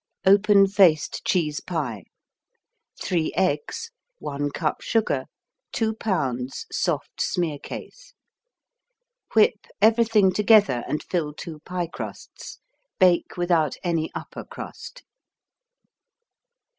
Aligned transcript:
Open 0.25 0.65
faced 0.67 1.23
Cheese 1.25 1.59
Pie 1.59 2.05
3 3.03 3.31
eggs 3.35 3.91
1 4.17 4.49
cup 4.49 4.81
sugar 4.81 5.25
2 5.73 5.93
pounds 5.93 6.65
soft 6.71 7.21
smearcase 7.21 8.13
Whip 9.35 9.67
everything 9.79 10.31
together 10.33 10.83
and 10.87 11.03
fill 11.03 11.35
two 11.35 11.59
pie 11.59 11.85
crusts. 11.85 12.57
Bake 12.97 13.37
without 13.37 13.75
any 13.83 14.09
upper 14.15 14.43
crust. 14.43 15.03